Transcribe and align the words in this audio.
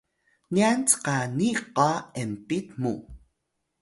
nyan 0.55 0.79
cqani 0.89 1.49
qa 1.75 1.89
enpit 2.21 2.67
mu 2.81 2.93